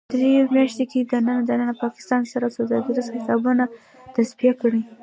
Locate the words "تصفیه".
4.15-4.53